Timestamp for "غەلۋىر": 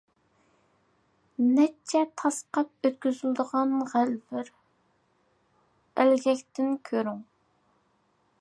3.91-4.51